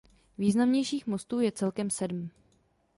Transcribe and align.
Významnějších 0.37 1.07
mostů 1.07 1.39
je 1.39 1.51
celkem 1.51 1.89
sedm. 1.89 2.29